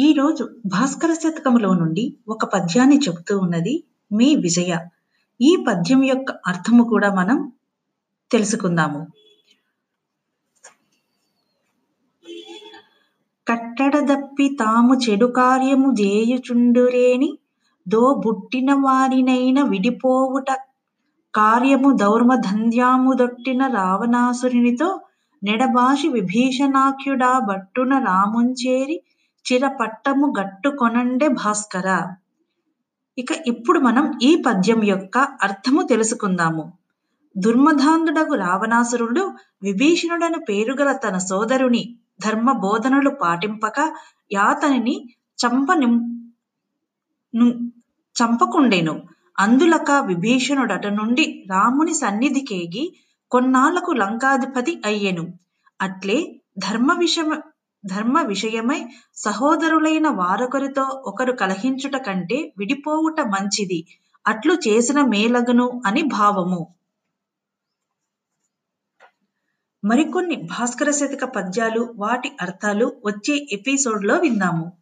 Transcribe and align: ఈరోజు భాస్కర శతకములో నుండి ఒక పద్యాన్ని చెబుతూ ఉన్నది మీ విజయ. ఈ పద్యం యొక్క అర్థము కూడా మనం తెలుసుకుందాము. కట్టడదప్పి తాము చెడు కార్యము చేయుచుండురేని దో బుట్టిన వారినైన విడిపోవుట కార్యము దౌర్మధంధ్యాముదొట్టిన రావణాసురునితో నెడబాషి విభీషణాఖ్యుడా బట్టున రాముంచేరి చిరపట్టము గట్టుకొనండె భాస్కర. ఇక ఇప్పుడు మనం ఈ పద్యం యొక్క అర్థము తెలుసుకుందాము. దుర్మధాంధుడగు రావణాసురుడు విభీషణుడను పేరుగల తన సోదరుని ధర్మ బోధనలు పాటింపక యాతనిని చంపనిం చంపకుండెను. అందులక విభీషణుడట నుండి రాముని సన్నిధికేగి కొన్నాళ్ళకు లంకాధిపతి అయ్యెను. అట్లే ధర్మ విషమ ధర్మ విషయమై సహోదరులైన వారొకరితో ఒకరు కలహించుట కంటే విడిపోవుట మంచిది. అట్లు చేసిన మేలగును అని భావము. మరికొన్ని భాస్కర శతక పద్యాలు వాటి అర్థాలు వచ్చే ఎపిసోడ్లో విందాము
ఈరోజు 0.00 0.44
భాస్కర 0.66 1.12
శతకములో 1.14 1.74
నుండి 1.74 2.02
ఒక 2.28 2.44
పద్యాన్ని 2.44 2.96
చెబుతూ 2.96 3.38
ఉన్నది 3.38 3.72
మీ 4.12 4.28
విజయ. 4.34 4.72
ఈ 5.40 5.50
పద్యం 5.68 6.04
యొక్క 6.04 6.30
అర్థము 6.46 6.82
కూడా 6.84 7.08
మనం 7.14 7.38
తెలుసుకుందాము. 8.30 9.00
కట్టడదప్పి 13.46 14.46
తాము 14.60 14.94
చెడు 14.94 15.26
కార్యము 15.26 15.90
చేయుచుండురేని 15.92 17.30
దో 17.86 18.14
బుట్టిన 18.24 18.72
వారినైన 18.74 19.62
విడిపోవుట 19.62 20.50
కార్యము 21.34 21.90
దౌర్మధంధ్యాముదొట్టిన 21.96 23.62
రావణాసురునితో 23.74 24.88
నెడబాషి 25.42 26.08
విభీషణాఖ్యుడా 26.08 27.38
బట్టున 27.48 27.92
రాముంచేరి 28.04 28.96
చిరపట్టము 29.46 30.34
గట్టుకొనండె 30.40 31.28
భాస్కర. 31.28 31.88
ఇక 33.18 33.30
ఇప్పుడు 33.46 33.78
మనం 33.80 34.04
ఈ 34.22 34.42
పద్యం 34.46 34.84
యొక్క 34.84 35.16
అర్థము 35.18 35.82
తెలుసుకుందాము. 35.82 36.64
దుర్మధాంధుడగు 37.36 38.34
రావణాసురుడు 38.34 39.22
విభీషణుడను 39.62 40.38
పేరుగల 40.48 40.92
తన 40.92 41.18
సోదరుని 41.18 41.82
ధర్మ 42.24 42.52
బోధనలు 42.52 43.10
పాటింపక 43.22 43.78
యాతనిని 44.32 44.96
చంపనిం 45.38 45.92
చంపకుండెను. 48.16 48.94
అందులక 49.38 49.90
విభీషణుడట 50.06 50.86
నుండి 50.86 51.24
రాముని 51.50 51.94
సన్నిధికేగి 51.94 52.84
కొన్నాళ్ళకు 53.30 53.90
లంకాధిపతి 53.92 54.82
అయ్యెను. 54.86 55.24
అట్లే 55.80 56.18
ధర్మ 56.58 56.96
విషమ 56.98 57.30
ధర్మ 57.84 58.22
విషయమై 58.22 58.84
సహోదరులైన 59.14 60.08
వారొకరితో 60.08 60.82
ఒకరు 60.82 61.32
కలహించుట 61.32 61.96
కంటే 61.96 62.52
విడిపోవుట 62.58 63.20
మంచిది. 63.20 63.86
అట్లు 64.26 64.54
చేసిన 64.54 65.02
మేలగును 65.02 65.82
అని 65.86 66.02
భావము. 66.02 66.74
మరికొన్ని 69.84 70.36
భాస్కర 70.36 70.90
శతక 70.90 71.24
పద్యాలు 71.24 71.94
వాటి 71.96 72.32
అర్థాలు 72.40 72.92
వచ్చే 73.04 73.48
ఎపిసోడ్లో 73.52 74.16
విందాము 74.16 74.79